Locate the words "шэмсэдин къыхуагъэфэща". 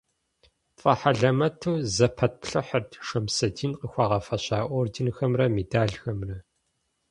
3.07-4.57